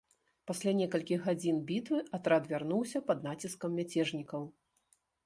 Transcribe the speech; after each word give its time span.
Пасля 0.51 0.71
некалькіх 0.77 1.19
гадзін 1.27 1.59
бітвы 1.71 1.99
атрад 2.19 2.49
вярнуўся 2.53 3.03
пад 3.11 3.21
націскам 3.29 3.77
мяцежнікаў. 3.81 4.41